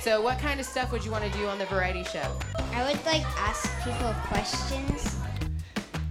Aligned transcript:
So, 0.00 0.22
what 0.22 0.38
kind 0.38 0.58
of 0.58 0.64
stuff 0.64 0.92
would 0.92 1.04
you 1.04 1.10
want 1.10 1.30
to 1.30 1.38
do 1.38 1.46
on 1.46 1.58
the 1.58 1.66
variety 1.66 2.04
show? 2.04 2.24
I 2.72 2.90
would 2.90 3.04
like 3.04 3.22
ask 3.36 3.68
people 3.84 4.14
questions. 4.28 5.14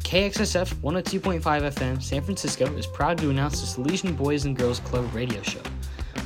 KXSF 0.04 0.76
102.5 0.76 1.42
FM 1.42 2.02
San 2.02 2.22
Francisco 2.22 2.66
is 2.76 2.86
proud 2.86 3.18
to 3.18 3.32
announce 3.32 3.62
the 3.62 3.82
Salesian 3.82 4.16
Boys 4.16 4.46
and 4.46 4.56
Girls 4.56 4.80
Club 4.82 5.12
radio 5.16 5.42
show. 5.42 5.62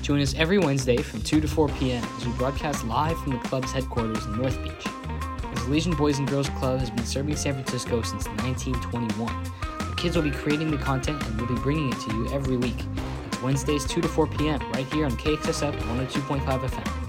Join 0.02 0.20
us 0.20 0.34
every 0.36 0.58
Wednesday 0.58 0.98
from 0.98 1.22
2 1.22 1.40
to 1.40 1.48
4 1.48 1.70
p.m. 1.70 2.04
as 2.18 2.28
we 2.28 2.34
broadcast 2.34 2.84
live 2.84 3.18
from 3.22 3.32
the 3.32 3.40
club's 3.40 3.72
headquarters 3.72 4.26
in 4.26 4.42
North 4.42 4.62
Beach. 4.62 4.84
The 4.84 5.62
Salesian 5.62 5.98
Boys 5.98 6.20
and 6.20 6.28
Girls 6.28 6.50
Club 6.50 6.82
has 6.82 6.90
been 6.90 7.06
serving 7.06 7.38
San 7.38 7.54
Francisco 7.54 8.02
since 8.02 8.28
1921. 8.28 9.44
The 9.90 9.96
kids 9.96 10.18
will 10.18 10.24
be 10.24 10.32
creating 10.32 10.70
the 10.70 10.78
content 10.78 11.26
and 11.26 11.38
we'll 11.38 11.48
be 11.48 11.62
bringing 11.62 11.94
it 11.94 12.00
to 12.02 12.14
you 12.14 12.28
every 12.34 12.58
week. 12.58 12.84
It's 13.28 13.42
Wednesdays 13.42 13.86
2 13.86 14.02
to 14.02 14.08
4 14.10 14.28
p.m. 14.28 14.60
right 14.74 14.86
here 14.88 15.06
on 15.06 15.12
KXSF 15.12 15.80
102.5 15.80 16.42
FM. 16.42 17.03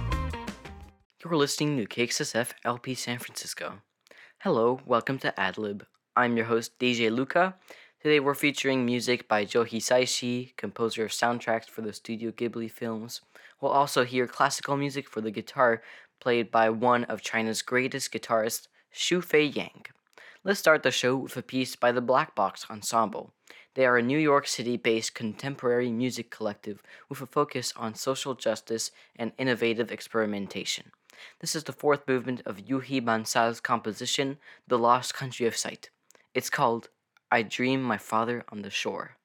You're 1.25 1.37
listening 1.37 1.79
to 1.79 1.87
KXSF 1.87 2.51
LP 2.67 2.95
San 2.95 3.19
Francisco. 3.19 3.79
Hello, 4.41 4.81
welcome 4.85 5.19
to 5.21 5.33
Adlib. 5.39 5.87
I'm 6.15 6.37
your 6.37 6.45
host 6.45 6.79
DJ 6.79 7.11
Luca. 7.11 7.55
Today 8.03 8.21
we're 8.21 8.35
featuring 8.35 8.85
music 8.85 9.27
by 9.27 9.47
Joe 9.47 9.65
Hisaishi, 9.65 10.55
composer 10.59 11.07
of 11.07 11.13
soundtracks 11.13 11.65
for 11.65 11.81
the 11.81 11.95
Studio 11.95 12.31
Ghibli 12.31 12.71
films. 12.71 13.23
We'll 13.59 13.73
also 13.73 14.05
hear 14.05 14.27
classical 14.27 14.77
music 14.77 15.09
for 15.09 15.23
the 15.23 15.31
guitar 15.31 15.81
played 16.21 16.51
by 16.51 16.69
one 16.69 17.05
of 17.05 17.23
China's 17.23 17.63
greatest 17.63 18.13
guitarists, 18.13 18.69
Xuefei 18.95 19.57
Yang. 19.57 19.87
Let's 20.45 20.61
start 20.61 20.83
the 20.83 20.91
show 20.91 21.17
with 21.17 21.39
a 21.39 21.43
piece 21.43 21.75
by 21.75 21.91
the 21.91 22.03
Black 22.03 22.35
Box 22.35 22.67
Ensemble. 22.69 23.33
They 23.77 23.87
are 23.87 23.97
a 23.97 24.03
New 24.03 24.19
York 24.19 24.47
City 24.47 24.77
based 24.77 25.15
contemporary 25.15 25.91
music 25.91 26.31
collective 26.31 26.83
with 27.09 27.23
a 27.23 27.27
focus 27.27 27.73
on 27.77 27.95
social 27.95 28.35
justice 28.35 28.91
and 29.17 29.33
innovative 29.39 29.91
experimentation. 29.91 30.93
This 31.41 31.55
is 31.55 31.65
the 31.65 31.73
fourth 31.73 32.07
movement 32.09 32.43
of 32.47 32.59
Yuhi 32.59 33.05
Bansal's 33.05 33.61
composition, 33.61 34.39
The 34.69 34.79
Lost 34.79 35.15
Country 35.15 35.47
of 35.47 35.57
Sight. 35.57 35.91
It's 36.35 36.51
called 36.51 36.89
I 37.31 37.43
Dream 37.43 37.83
My 37.83 37.99
Father 37.99 38.45
on 38.51 38.63
the 38.63 38.71
Shore. 38.71 39.17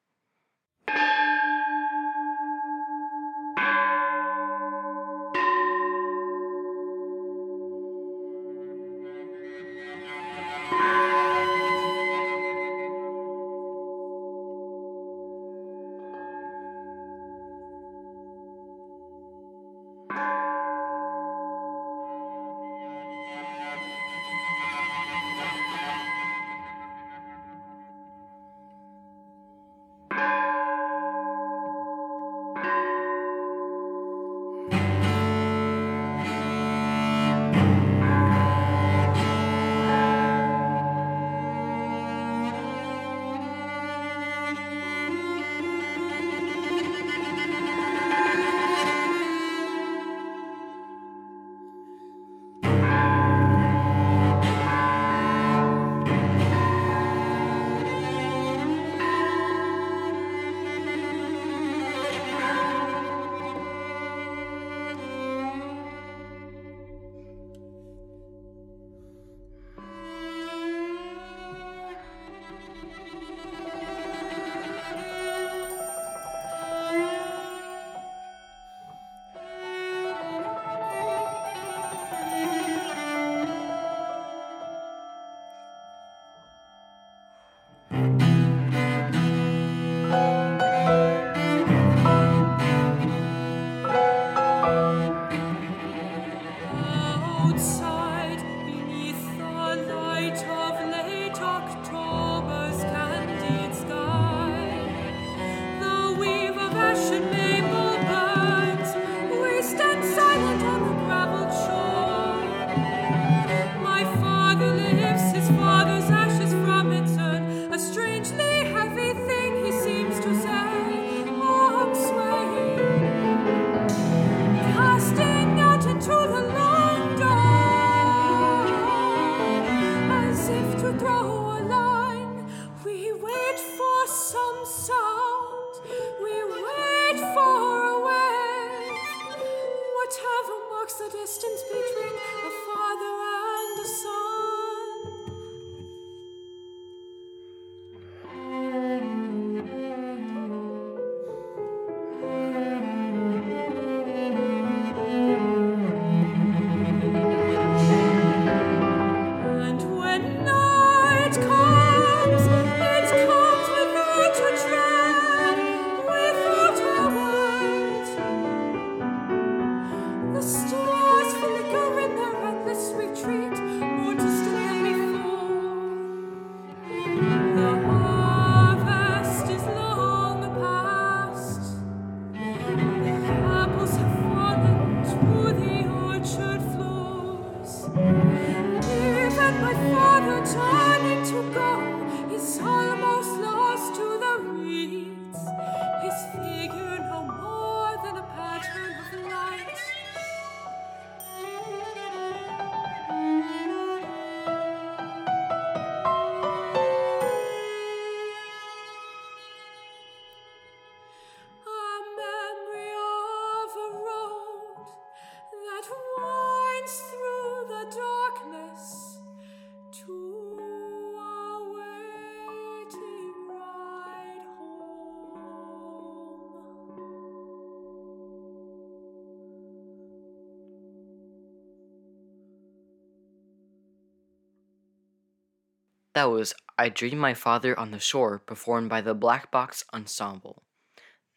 That 236.20 236.30
was 236.30 236.52
I 236.76 236.90
Dream 236.90 237.16
My 237.16 237.32
Father 237.32 237.72
on 237.80 237.92
the 237.92 237.98
Shore, 237.98 238.38
performed 238.38 238.90
by 238.90 239.00
the 239.00 239.14
Black 239.14 239.50
Box 239.50 239.86
Ensemble. 239.94 240.62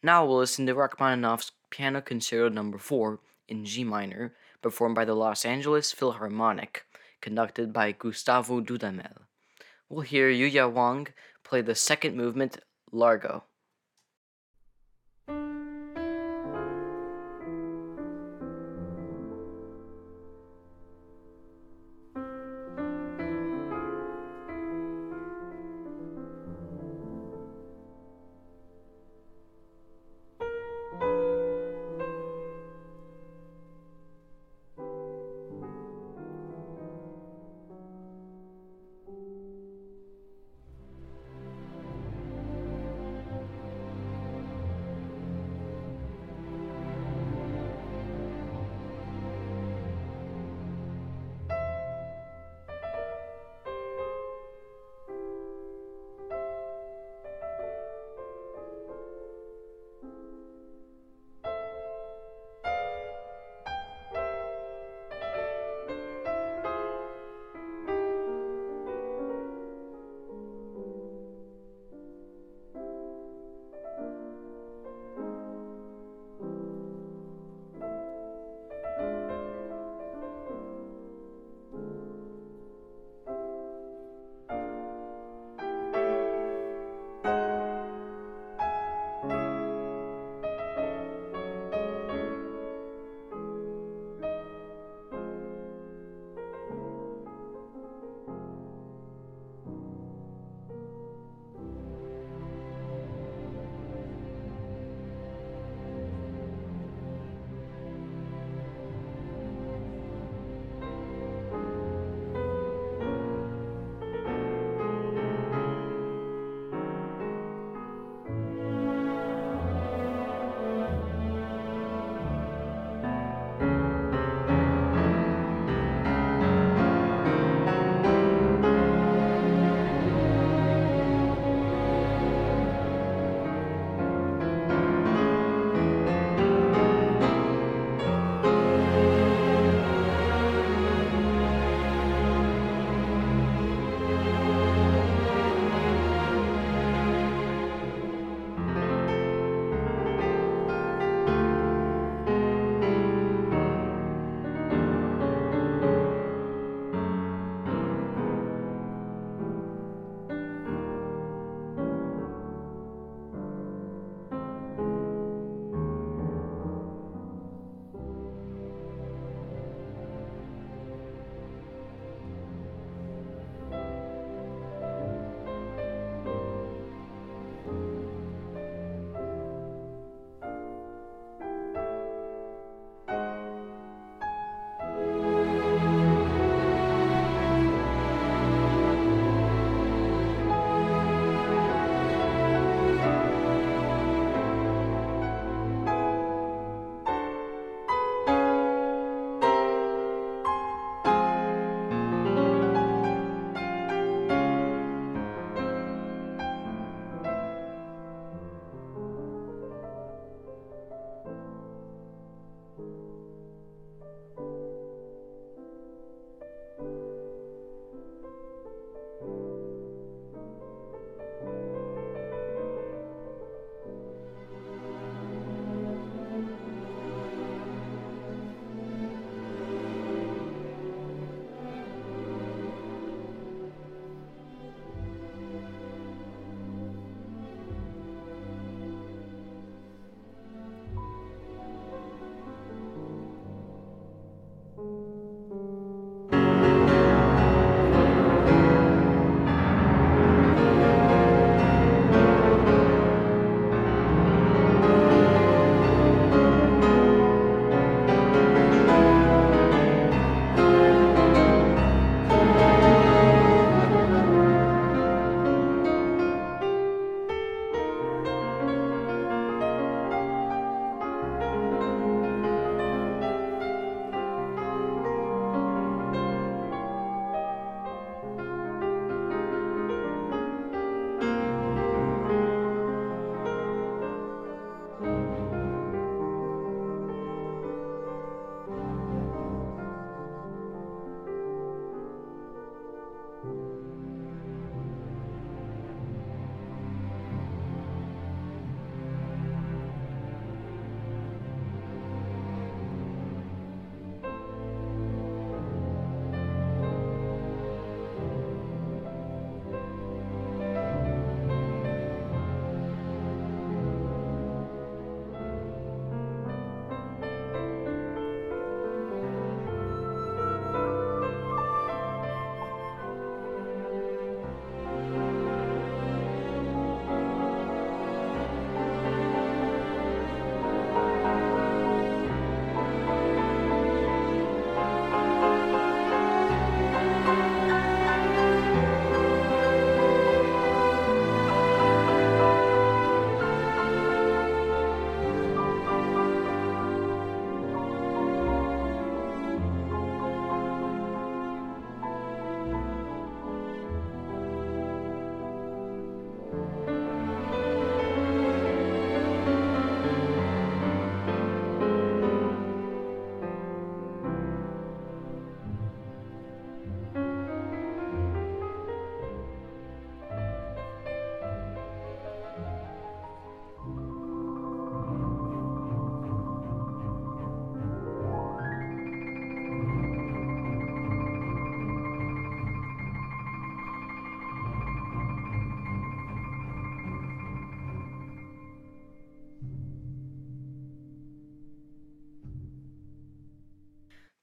Now 0.02 0.26
we'll 0.26 0.36
listen 0.36 0.66
to 0.66 0.74
Rachmaninoff's 0.74 1.52
Piano 1.70 2.02
Concerto 2.02 2.50
No. 2.50 2.76
4 2.76 3.18
in 3.48 3.64
G 3.64 3.82
minor, 3.82 4.34
performed 4.60 4.94
by 4.94 5.06
the 5.06 5.14
Los 5.14 5.46
Angeles 5.46 5.90
Philharmonic, 5.90 6.84
conducted 7.22 7.72
by 7.72 7.92
Gustavo 7.92 8.60
Dudamel. 8.60 9.22
We'll 9.88 10.02
hear 10.02 10.30
Yuja 10.30 10.70
Wang 10.70 11.08
play 11.44 11.62
the 11.62 11.74
second 11.74 12.14
movement, 12.14 12.58
Largo. 12.92 13.44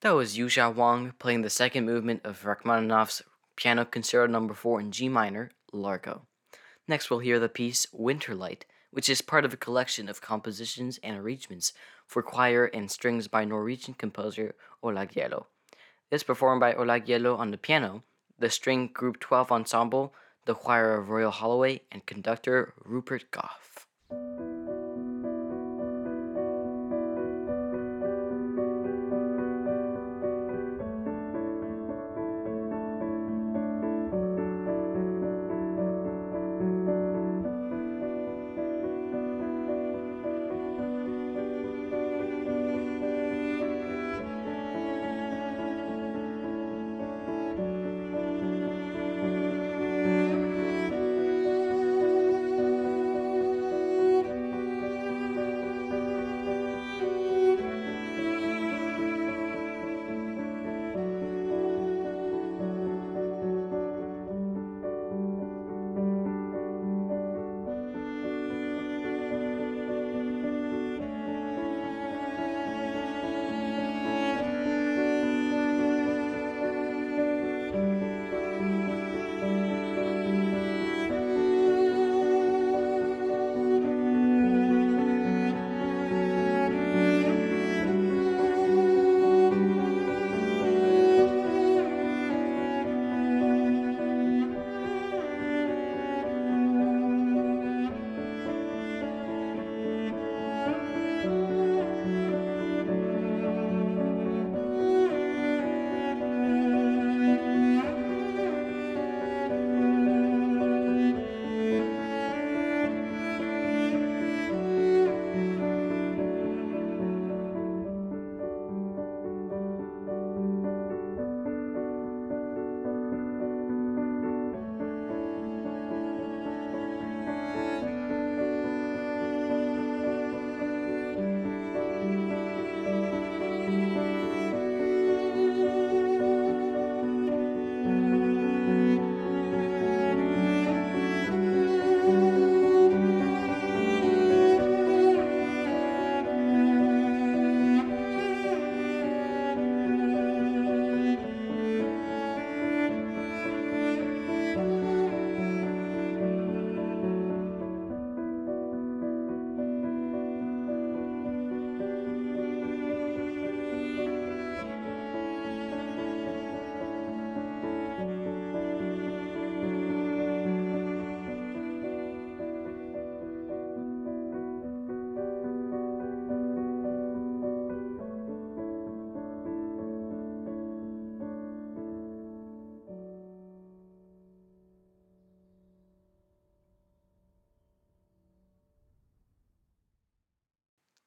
That 0.01 0.15
was 0.15 0.35
Yuja 0.35 0.73
Wang 0.73 1.13
playing 1.19 1.43
the 1.43 1.49
second 1.51 1.85
movement 1.85 2.21
of 2.23 2.43
Rachmaninoff's 2.43 3.21
Piano 3.55 3.85
Concerto 3.85 4.25
No. 4.25 4.51
4 4.51 4.79
in 4.79 4.91
G 4.91 5.07
minor, 5.07 5.51
Largo. 5.71 6.23
Next, 6.87 7.11
we'll 7.11 7.19
hear 7.19 7.37
the 7.37 7.47
piece 7.47 7.85
Winterlight, 7.93 8.63
which 8.89 9.07
is 9.07 9.21
part 9.21 9.45
of 9.45 9.53
a 9.53 9.57
collection 9.57 10.09
of 10.09 10.19
compositions 10.19 10.99
and 11.03 11.19
arrangements 11.19 11.73
for 12.07 12.23
choir 12.23 12.65
and 12.65 12.89
strings 12.89 13.27
by 13.27 13.45
Norwegian 13.45 13.93
composer 13.93 14.55
Ola 14.81 15.05
Gjeilo. 15.05 15.45
It's 16.09 16.23
performed 16.23 16.61
by 16.61 16.73
Ola 16.73 16.99
Gjeilo 16.99 17.37
on 17.37 17.51
the 17.51 17.57
piano, 17.59 18.01
the 18.39 18.49
string 18.49 18.87
group 18.91 19.19
12 19.19 19.51
ensemble, 19.51 20.15
the 20.45 20.55
choir 20.55 20.95
of 20.95 21.11
Royal 21.11 21.29
Holloway, 21.29 21.81
and 21.91 22.03
conductor 22.07 22.73
Rupert 22.83 23.29
Gough. 23.29 23.85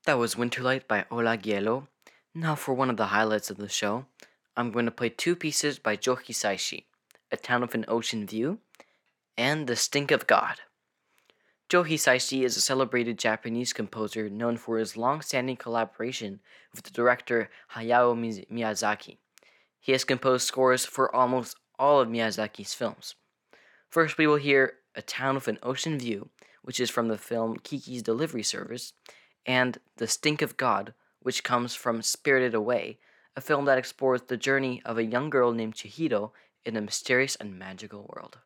That 0.07 0.19
was 0.19 0.35
Winterlight 0.35 0.87
by 0.87 1.07
Ola 1.11 1.39
Gjeilo. 1.39 1.87
Now 2.35 2.55
for 2.57 2.75
one 2.75 2.91
of 2.91 2.99
the 2.99 3.07
highlights 3.07 3.49
of 3.49 3.57
the 3.57 3.71
show, 3.71 4.05
I'm 4.55 4.71
going 4.71 4.85
to 4.85 4.91
play 4.91 5.09
two 5.09 5.35
pieces 5.35 5.79
by 5.79 5.97
Joe 5.97 6.17
Hisaishi, 6.17 6.85
A 7.33 7.39
Town 7.39 7.63
with 7.63 7.75
an 7.75 7.87
Ocean 7.89 8.27
View, 8.27 8.59
and 9.39 9.67
The 9.67 9.77
Stink 9.77 10.11
of 10.11 10.27
God. 10.27 10.57
Joe 11.71 11.85
Hisaishi 11.85 12.45
is 12.45 12.55
a 12.59 12.61
celebrated 12.61 13.19
Japanese 13.19 13.73
composer 13.73 14.29
known 14.29 14.59
for 14.59 14.77
his 14.77 14.95
long-standing 14.95 15.57
collaboration 15.57 16.41
with 16.75 16.85
the 16.85 16.91
director 16.91 17.49
Hayao 17.75 18.15
Miyazaki. 18.53 19.17
He 19.81 19.93
has 19.93 20.05
composed 20.05 20.47
scores 20.47 20.85
for 20.85 21.15
almost 21.17 21.57
all 21.79 22.03
of 22.03 22.09
Miyazaki's 22.09 22.75
films. 22.75 23.15
First, 23.89 24.19
we 24.19 24.27
will 24.27 24.37
hear 24.37 24.75
A 24.95 25.01
Town 25.01 25.35
with 25.35 25.49
an 25.49 25.59
Ocean 25.63 25.99
View, 25.99 26.29
which 26.61 26.79
is 26.79 26.91
from 26.91 27.09
the 27.09 27.17
film 27.17 27.57
Kiki's 27.57 28.03
Delivery 28.03 28.43
Service, 28.43 28.93
and 29.47 29.79
The 29.97 30.07
Stink 30.07 30.43
of 30.43 30.57
God, 30.57 30.95
which 31.21 31.45
comes 31.45 31.75
from 31.75 32.03
Spirited 32.03 32.55
Away, 32.55 32.99
a 33.37 33.41
film 33.41 33.65
that 33.65 33.79
explores 33.79 34.23
the 34.23 34.37
journey 34.37 34.83
of 34.85 34.99
a 34.99 35.05
young 35.05 35.31
girl 35.31 35.53
named 35.53 35.75
Chihiro 35.75 36.33
in 36.65 36.77
a 36.77 36.81
mysterious 36.81 37.37
and 37.37 37.59
magical 37.59 38.09
world. 38.09 38.39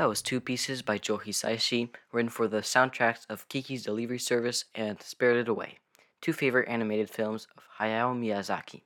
That 0.00 0.08
was 0.08 0.22
two 0.22 0.40
pieces 0.40 0.80
by 0.80 0.96
Joe 0.96 1.18
Hisaishi, 1.18 1.90
written 2.10 2.30
for 2.30 2.48
the 2.48 2.62
soundtracks 2.62 3.26
of 3.28 3.46
Kiki's 3.50 3.82
Delivery 3.82 4.18
Service 4.18 4.64
and 4.74 4.98
Spirited 5.02 5.46
Away, 5.46 5.76
two 6.22 6.32
favorite 6.32 6.70
animated 6.70 7.10
films 7.10 7.46
of 7.54 7.64
Hayao 7.78 8.18
Miyazaki. 8.18 8.80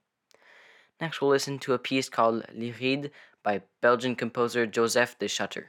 Next, 1.00 1.20
we'll 1.20 1.31
listen 1.31 1.61
to 1.61 1.72
a 1.72 1.79
piece 1.79 2.09
called 2.09 2.44
L'Iride 2.53 3.12
by 3.44 3.62
Belgian 3.81 4.16
composer 4.16 4.66
Joseph 4.66 5.16
de 5.20 5.29
Schutter. 5.29 5.66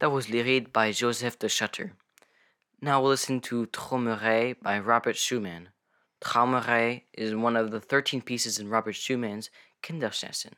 That 0.00 0.12
was 0.12 0.30
L'Iride 0.30 0.72
by 0.72 0.92
Joseph 0.92 1.38
de 1.38 1.46
Schutter. 1.46 1.92
Now 2.80 3.02
we'll 3.02 3.10
listen 3.10 3.38
to 3.42 3.66
Traumerei 3.66 4.54
by 4.62 4.78
Robert 4.78 5.18
Schumann. 5.18 5.68
Traumerei 6.22 7.02
is 7.12 7.34
one 7.34 7.54
of 7.54 7.70
the 7.70 7.80
13 7.80 8.22
pieces 8.22 8.58
in 8.58 8.70
Robert 8.70 8.94
Schumann's 8.94 9.50
Kinderszenen, 9.82 10.54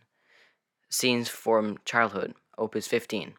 Scenes 0.88 1.28
from 1.28 1.78
Childhood, 1.84 2.34
Opus 2.56 2.86
15. 2.86 3.34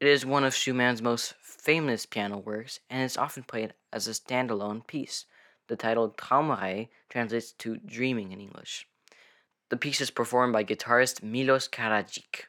It 0.00 0.06
is 0.06 0.26
one 0.26 0.44
of 0.44 0.54
Schumann's 0.54 1.00
most 1.00 1.32
famous 1.40 2.04
piano 2.04 2.36
works 2.36 2.80
and 2.90 3.02
is 3.02 3.16
often 3.16 3.44
played 3.44 3.72
as 3.90 4.06
a 4.06 4.10
standalone 4.10 4.86
piece. 4.86 5.24
The 5.68 5.76
title 5.76 6.10
Traumerei 6.10 6.90
translates 7.08 7.52
to 7.52 7.78
dreaming 7.78 8.32
in 8.32 8.40
English. 8.40 8.86
The 9.70 9.78
piece 9.78 10.02
is 10.02 10.10
performed 10.10 10.52
by 10.52 10.64
guitarist 10.64 11.22
Milos 11.22 11.68
Karadaglic. 11.68 12.48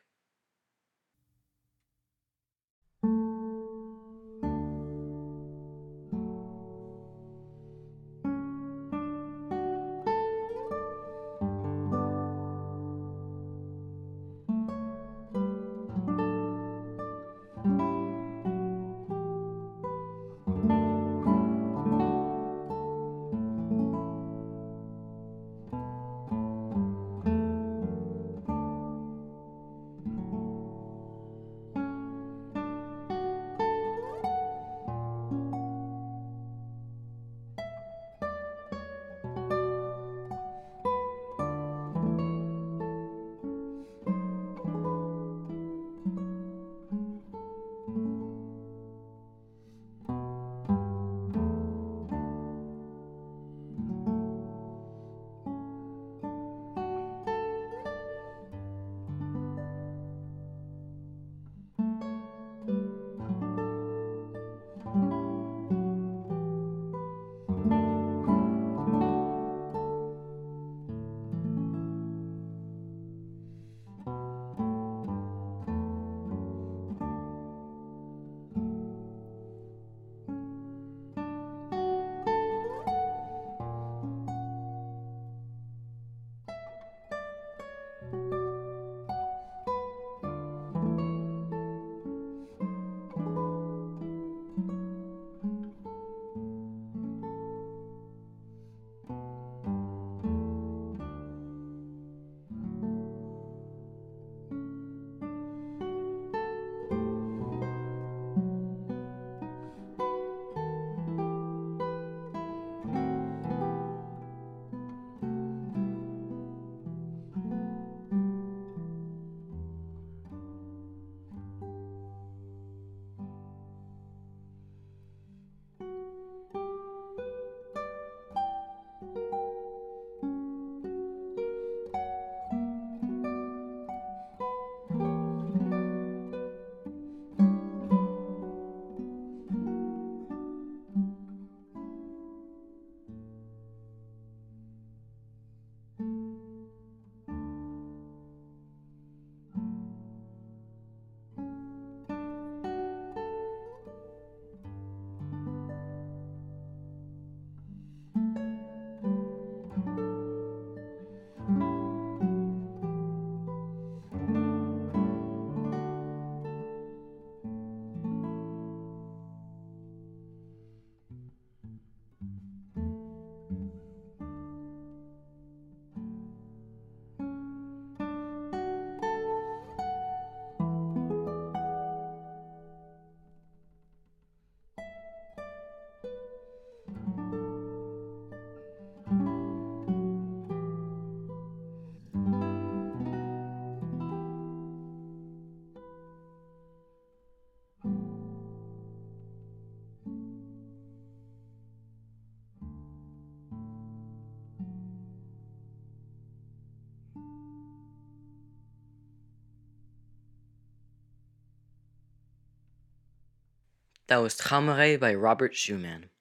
That 214.13 214.21
was 214.21 214.37
Traumerei 214.37 214.99
by 214.99 215.15
Robert 215.15 215.55
Schumann. 215.55 216.11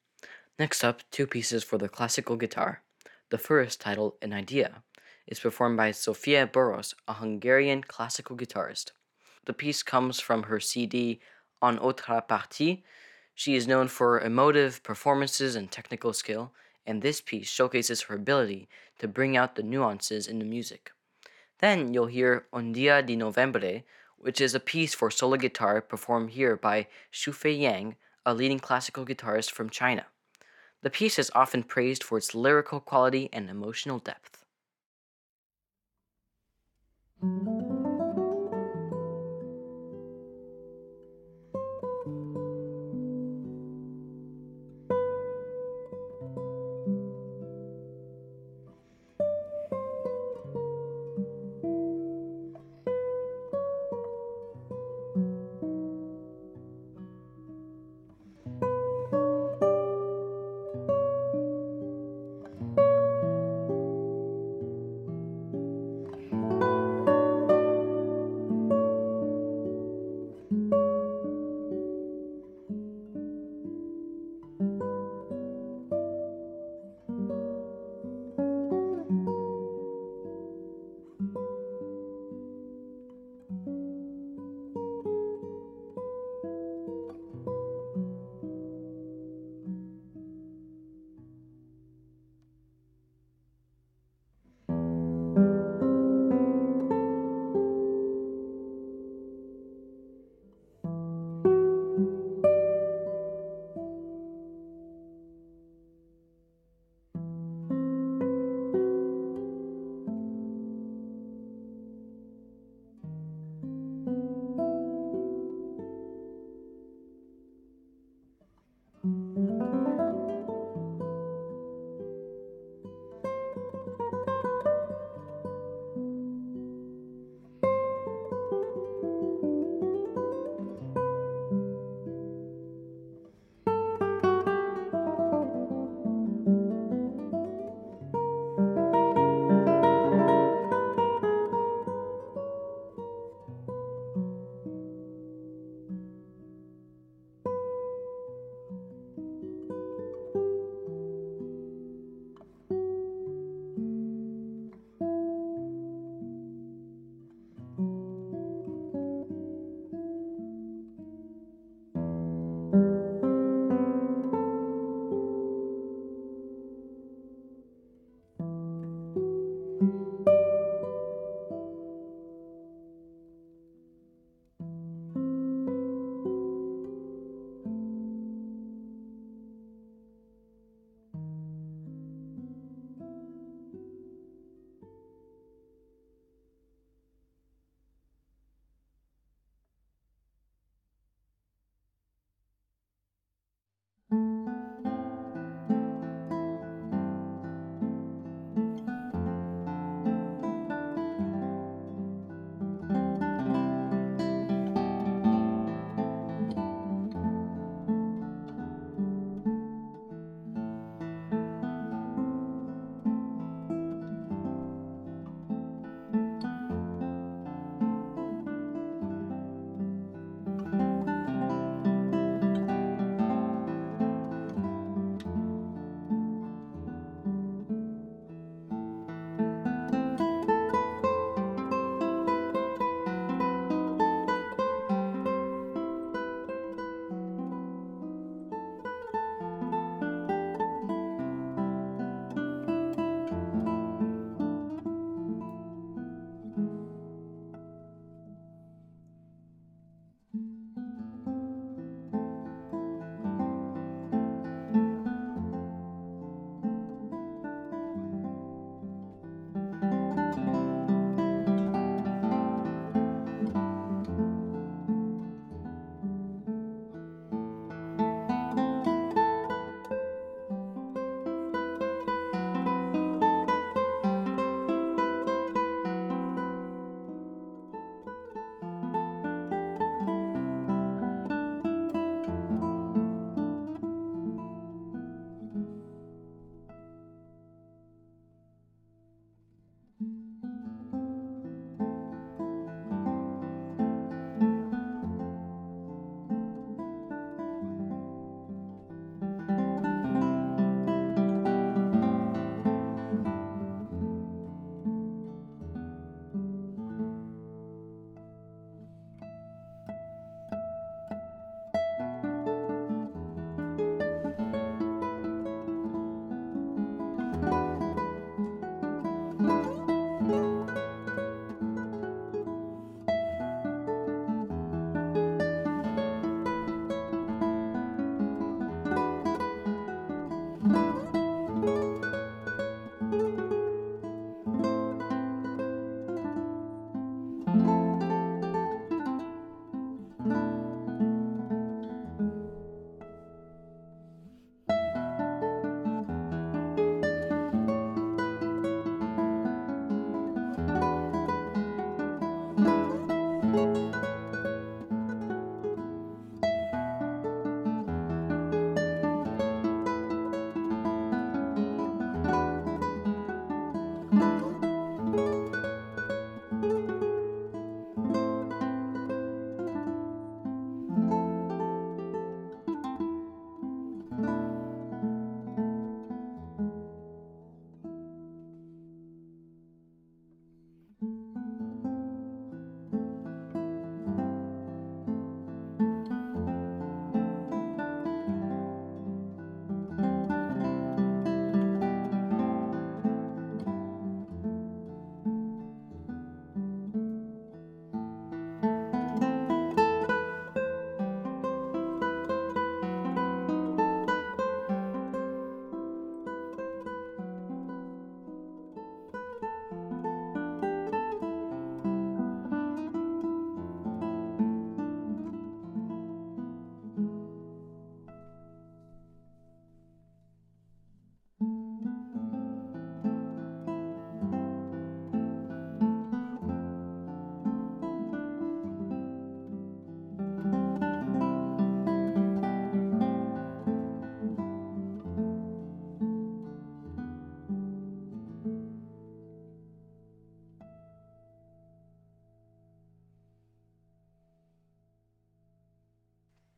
Next 0.59 0.83
up, 0.83 1.03
two 1.11 1.27
pieces 1.27 1.63
for 1.63 1.77
the 1.77 1.91
classical 1.91 2.37
guitar. 2.37 2.81
The 3.29 3.37
first, 3.37 3.83
titled 3.83 4.15
An 4.23 4.33
Idea, 4.33 4.83
is 5.27 5.41
performed 5.41 5.77
by 5.77 5.91
Zsófia 5.91 6.51
Boros, 6.51 6.95
a 7.07 7.13
Hungarian 7.13 7.83
classical 7.83 8.35
guitarist. 8.35 8.93
The 9.45 9.53
piece 9.53 9.83
comes 9.83 10.21
from 10.21 10.45
her 10.45 10.59
CD 10.59 11.21
En 11.63 11.77
otra 11.77 12.27
parte. 12.27 12.83
She 13.35 13.57
is 13.57 13.69
known 13.69 13.89
for 13.89 14.19
emotive 14.19 14.83
performances 14.83 15.55
and 15.55 15.71
technical 15.71 16.15
skill, 16.15 16.55
and 16.87 17.03
this 17.03 17.21
piece 17.21 17.51
showcases 17.51 18.05
her 18.05 18.15
ability 18.15 18.71
to 19.01 19.07
bring 19.07 19.37
out 19.37 19.55
the 19.55 19.63
nuances 19.63 20.27
in 20.27 20.39
the 20.39 20.47
music. 20.47 20.93
Then 21.59 21.93
you'll 21.93 22.07
hear 22.07 22.47
Un 22.55 22.73
Día 22.73 23.05
de 23.05 23.17
Noviembre, 23.17 23.83
which 24.23 24.41
is 24.41 24.55
a 24.55 24.61
piece 24.61 24.95
for 24.95 25.11
solo 25.11 25.37
guitar 25.37 25.81
performed 25.81 26.31
here 26.31 26.57
by 26.57 26.87
Xuefei 27.13 27.59
Yang, 27.59 27.97
a 28.25 28.33
leading 28.33 28.61
classical 28.61 29.05
guitarist 29.05 29.51
from 29.51 29.69
China. 29.69 30.07
The 30.83 30.91
piece 30.91 31.19
is 31.19 31.31
often 31.35 31.65
praised 31.65 32.05
for 32.05 32.19
its 32.19 32.35
lyrical 32.35 32.79
quality 32.79 33.29
and 33.33 33.51
emotional 33.51 33.99
depth. 33.99 34.45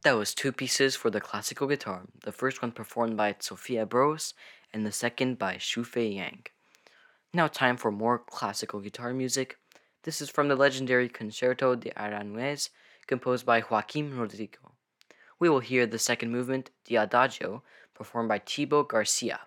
That 0.04 0.18
was 0.18 0.34
two 0.34 0.52
pieces 0.52 0.94
for 0.94 1.08
the 1.08 1.18
classical 1.18 1.66
guitar, 1.66 2.02
the 2.24 2.30
first 2.30 2.60
one 2.60 2.72
performed 2.72 3.16
by 3.16 3.32
Zsófia 3.32 3.86
Boros 3.86 4.34
and 4.70 4.84
the 4.84 4.92
second 4.92 5.38
by 5.38 5.54
Xuefei 5.54 6.16
Yang. 6.16 6.48
Now, 7.32 7.48
time 7.48 7.78
for 7.78 7.90
more 7.90 8.18
classical 8.18 8.80
guitar 8.80 9.14
music. 9.14 9.56
This 10.02 10.20
is 10.20 10.28
from 10.28 10.48
the 10.48 10.56
legendary 10.56 11.08
Concerto 11.08 11.74
de 11.74 11.90
Aranjuez, 11.92 12.68
composed 13.06 13.46
by 13.46 13.62
Joaquin 13.62 14.14
Rodrigo. 14.14 14.72
We 15.38 15.48
will 15.48 15.60
hear 15.60 15.86
the 15.86 15.98
second 15.98 16.30
movement, 16.30 16.68
the 16.84 16.96
Adagio, 16.96 17.62
performed 17.94 18.28
by 18.28 18.40
Thibaut 18.40 18.90
Garcia. 18.90 19.40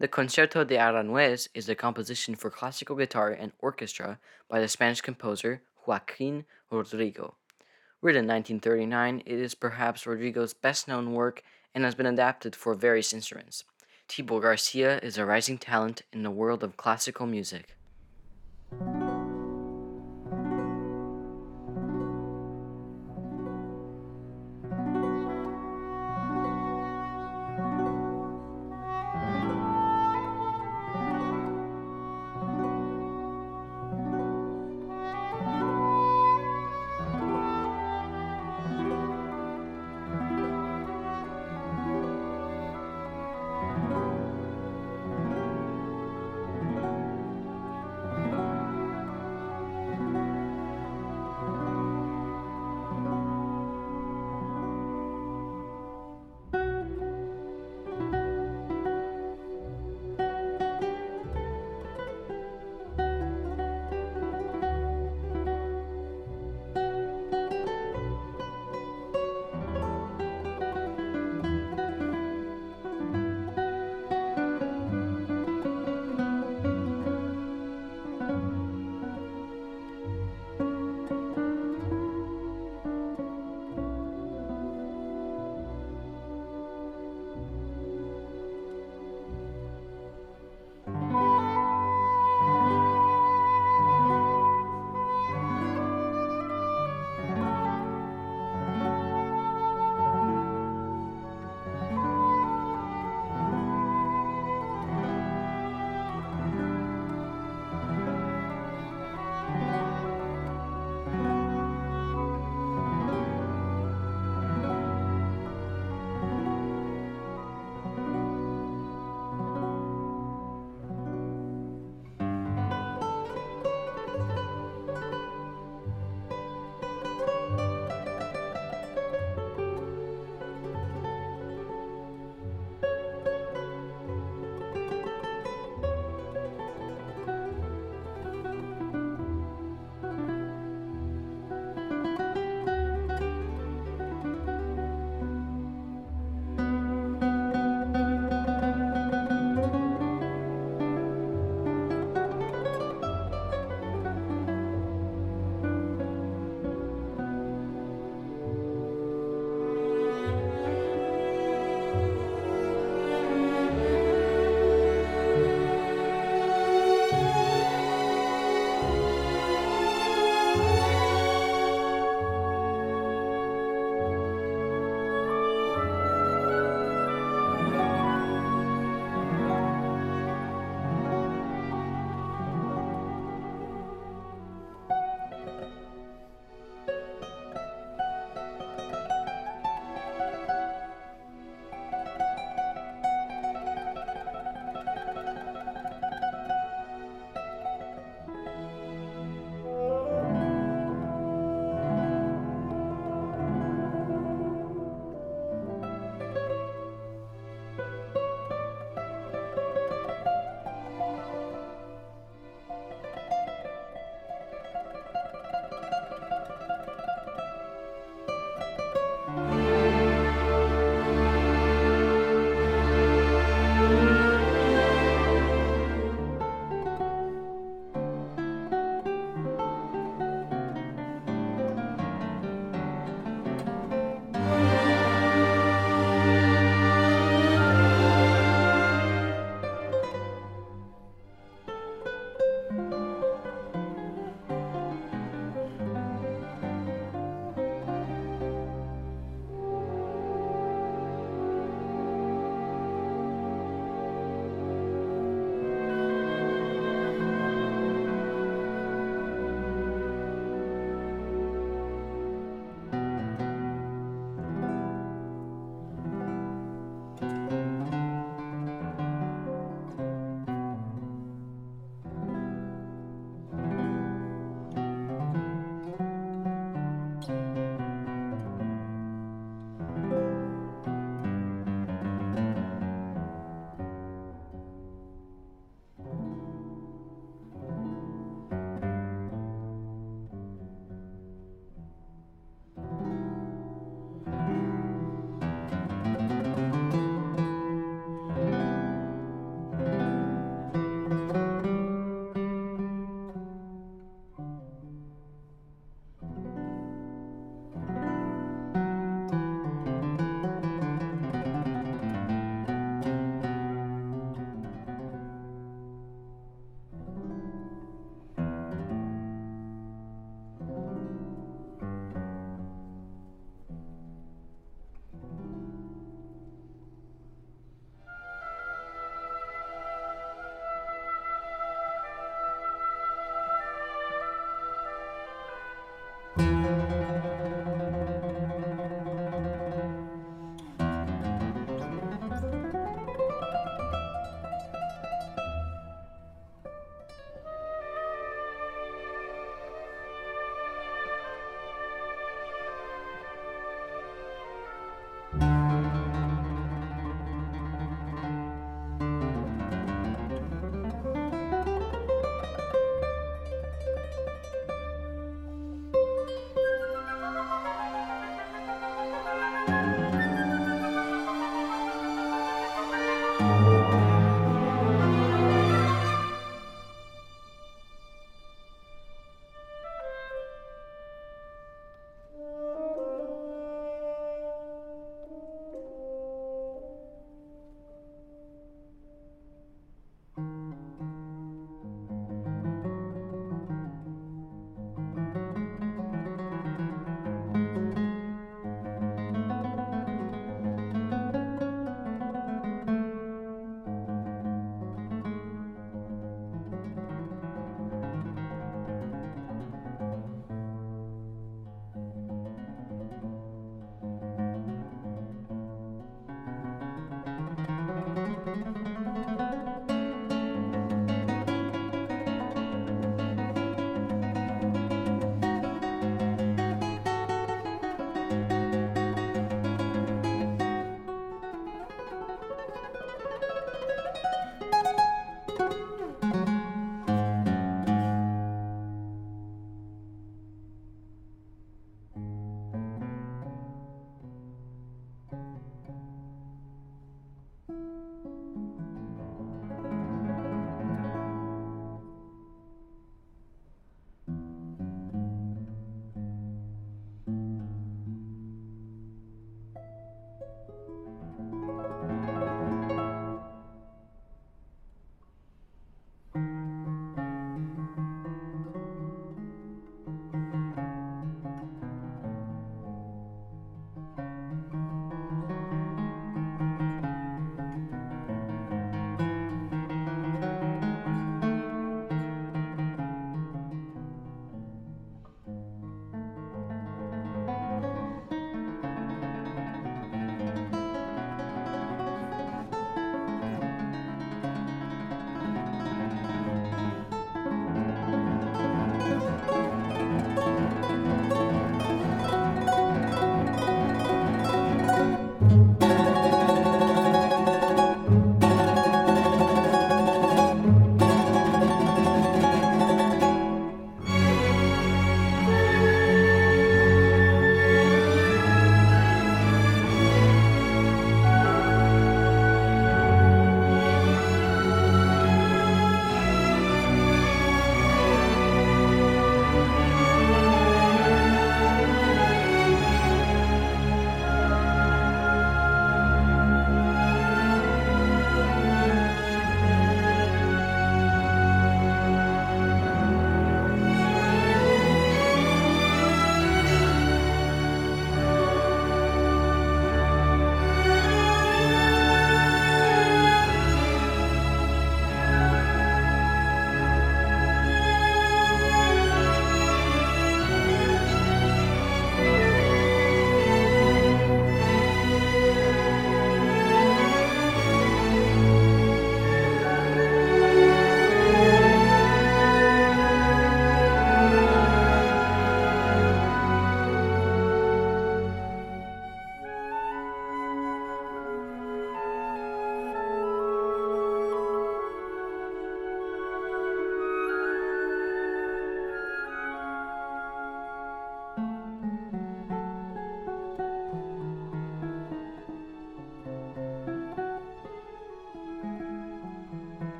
The 0.00 0.08
Concerto 0.08 0.64
de 0.64 0.76
Aranjuez 0.76 1.46
is 1.54 1.68
a 1.68 1.76
composition 1.76 2.34
for 2.34 2.50
classical 2.50 2.96
guitar 2.96 3.30
and 3.30 3.52
orchestra 3.60 4.18
by 4.48 4.58
the 4.58 4.66
Spanish 4.66 5.02
composer 5.02 5.62
Joaquin 5.86 6.46
Rodrigo. 6.68 7.36
Written 8.00 8.24
in 8.24 8.28
1939, 8.28 9.24
it 9.26 9.38
is 9.40 9.56
perhaps 9.56 10.06
Rodrigo's 10.06 10.54
best 10.54 10.86
known 10.86 11.14
work 11.14 11.42
and 11.74 11.82
has 11.82 11.96
been 11.96 12.06
adapted 12.06 12.54
for 12.54 12.74
various 12.74 13.12
instruments. 13.12 13.64
Thibaut 14.08 14.42
Garcia 14.42 15.00
is 15.00 15.18
a 15.18 15.26
rising 15.26 15.58
talent 15.58 16.02
in 16.12 16.22
the 16.22 16.30
world 16.30 16.62
of 16.62 16.76
classical 16.76 17.26
music. 17.26 17.74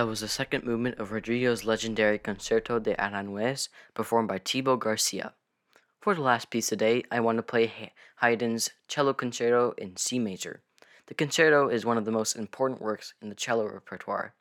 That 0.00 0.06
was 0.06 0.20
the 0.20 0.28
second 0.28 0.64
movement 0.64 0.98
of 0.98 1.12
Rodrigo's 1.12 1.66
legendary 1.66 2.18
Concerto 2.18 2.78
de 2.78 2.94
Aranjuez, 2.94 3.68
performed 3.92 4.28
by 4.28 4.38
Thibaut 4.38 4.80
Garcia. 4.80 5.34
For 6.00 6.14
the 6.14 6.22
last 6.22 6.48
piece 6.48 6.68
today, 6.68 7.04
I 7.10 7.20
want 7.20 7.36
to 7.36 7.42
play 7.42 7.92
Haydn's 8.22 8.70
Cello 8.88 9.12
Concerto 9.12 9.74
in 9.76 9.98
C 9.98 10.18
major. 10.18 10.62
The 11.08 11.12
concerto 11.12 11.68
is 11.68 11.84
one 11.84 11.98
of 11.98 12.06
the 12.06 12.12
most 12.12 12.34
important 12.34 12.80
works 12.80 13.12
in 13.20 13.28
the 13.28 13.34
cello 13.34 13.66
repertoire. 13.66 14.32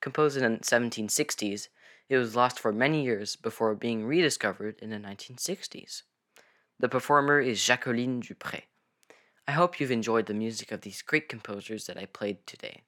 Composed 0.00 0.36
in 0.36 0.54
the 0.54 0.58
1760s, 0.58 1.68
it 2.08 2.16
was 2.16 2.34
lost 2.34 2.58
for 2.58 2.72
many 2.72 3.04
years 3.04 3.36
before 3.36 3.76
being 3.76 4.04
rediscovered 4.04 4.74
in 4.82 4.90
the 4.90 4.96
1960s. 4.96 6.02
The 6.80 6.88
performer 6.88 7.38
is 7.38 7.64
Jacqueline 7.64 8.18
du 8.18 8.34
Pré. 8.34 8.62
I 9.46 9.52
hope 9.52 9.78
you've 9.78 9.92
enjoyed 9.92 10.26
the 10.26 10.34
music 10.34 10.72
of 10.72 10.80
these 10.80 11.00
great 11.00 11.28
composers 11.28 11.86
that 11.86 11.96
I 11.96 12.06
played 12.06 12.44
today. 12.44 12.82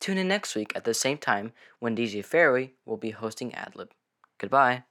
Tune 0.00 0.18
in 0.18 0.28
next 0.28 0.54
week 0.54 0.72
at 0.74 0.84
the 0.84 0.94
same 0.94 1.18
time 1.18 1.52
when 1.78 1.96
DJ 1.96 2.24
Ferry 2.24 2.74
will 2.84 2.96
be 2.96 3.10
hosting 3.10 3.50
Adlib. 3.52 3.90
Goodbye. 4.38 4.84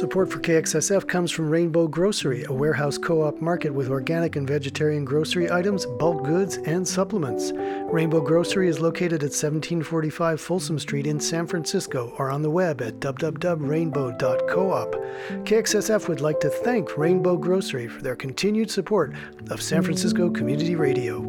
Support 0.00 0.32
for 0.32 0.38
KXSF 0.38 1.06
comes 1.06 1.30
from 1.30 1.50
Rainbow 1.50 1.86
Grocery, 1.86 2.44
a 2.44 2.52
warehouse 2.54 2.96
co 2.96 3.20
op 3.20 3.42
market 3.42 3.68
with 3.68 3.90
organic 3.90 4.34
and 4.34 4.48
vegetarian 4.48 5.04
grocery 5.04 5.50
items, 5.50 5.84
bulk 5.84 6.24
goods, 6.24 6.56
and 6.64 6.88
supplements. 6.88 7.52
Rainbow 7.92 8.22
Grocery 8.22 8.68
is 8.68 8.80
located 8.80 9.22
at 9.22 9.36
1745 9.36 10.40
Folsom 10.40 10.78
Street 10.78 11.06
in 11.06 11.20
San 11.20 11.46
Francisco 11.46 12.14
or 12.16 12.30
on 12.30 12.40
the 12.40 12.48
web 12.48 12.80
at 12.80 12.98
www.rainbow.coop. 13.00 15.44
KXSF 15.44 16.08
would 16.08 16.22
like 16.22 16.40
to 16.40 16.48
thank 16.48 16.96
Rainbow 16.96 17.36
Grocery 17.36 17.86
for 17.86 18.00
their 18.00 18.16
continued 18.16 18.70
support 18.70 19.12
of 19.50 19.60
San 19.60 19.82
Francisco 19.82 20.30
Community 20.30 20.76
Radio. 20.76 21.20